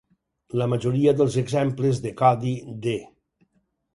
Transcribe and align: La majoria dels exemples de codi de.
La 0.61 0.67
majoria 0.71 1.13
dels 1.19 1.35
exemples 1.41 2.01
de 2.05 2.13
codi 2.21 2.53
de. 2.87 2.95